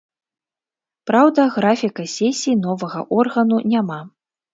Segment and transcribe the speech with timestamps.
[1.09, 3.99] Праўда, графіка сесій новага органу няма.